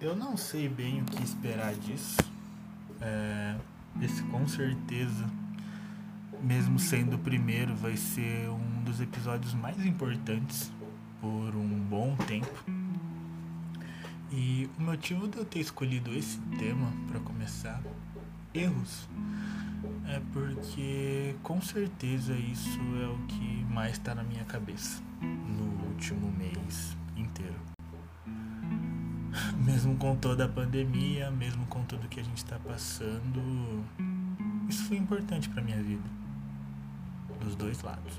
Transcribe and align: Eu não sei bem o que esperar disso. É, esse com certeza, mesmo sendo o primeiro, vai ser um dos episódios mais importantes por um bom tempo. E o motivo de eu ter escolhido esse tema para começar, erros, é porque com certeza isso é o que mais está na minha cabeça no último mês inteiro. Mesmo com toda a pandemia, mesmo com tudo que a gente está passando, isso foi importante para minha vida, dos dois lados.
Eu 0.00 0.14
não 0.14 0.36
sei 0.36 0.68
bem 0.68 1.02
o 1.02 1.04
que 1.04 1.24
esperar 1.24 1.74
disso. 1.74 2.18
É, 3.00 3.56
esse 4.00 4.22
com 4.24 4.46
certeza, 4.46 5.28
mesmo 6.40 6.78
sendo 6.78 7.16
o 7.16 7.18
primeiro, 7.18 7.74
vai 7.74 7.96
ser 7.96 8.48
um 8.48 8.84
dos 8.84 9.00
episódios 9.00 9.54
mais 9.54 9.84
importantes 9.84 10.70
por 11.20 11.56
um 11.56 11.80
bom 11.80 12.14
tempo. 12.28 12.64
E 14.30 14.70
o 14.78 14.82
motivo 14.82 15.26
de 15.26 15.38
eu 15.38 15.44
ter 15.44 15.58
escolhido 15.58 16.14
esse 16.14 16.38
tema 16.60 16.92
para 17.08 17.18
começar, 17.18 17.82
erros, 18.54 19.08
é 20.06 20.20
porque 20.32 21.34
com 21.42 21.60
certeza 21.60 22.34
isso 22.34 22.78
é 23.02 23.06
o 23.08 23.18
que 23.26 23.64
mais 23.64 23.94
está 23.94 24.14
na 24.14 24.22
minha 24.22 24.44
cabeça 24.44 25.02
no 25.20 25.88
último 25.88 26.30
mês 26.30 26.96
inteiro. 27.16 27.77
Mesmo 29.68 29.96
com 29.96 30.16
toda 30.16 30.46
a 30.46 30.48
pandemia, 30.48 31.30
mesmo 31.30 31.66
com 31.66 31.84
tudo 31.84 32.08
que 32.08 32.18
a 32.18 32.22
gente 32.22 32.38
está 32.38 32.58
passando, 32.58 33.84
isso 34.66 34.82
foi 34.86 34.96
importante 34.96 35.46
para 35.50 35.62
minha 35.62 35.82
vida, 35.82 36.08
dos 37.38 37.54
dois 37.54 37.82
lados. 37.82 38.18